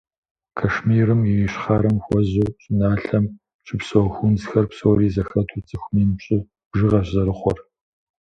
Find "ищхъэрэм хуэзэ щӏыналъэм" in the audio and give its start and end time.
1.45-3.25